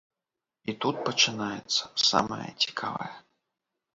І 0.71 0.73
тут 0.85 0.95
пачынаецца 1.09 1.83
самае 2.11 2.49
цікавае. 2.65 3.13